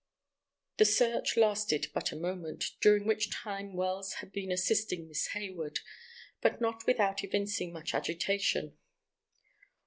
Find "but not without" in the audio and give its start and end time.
6.41-7.23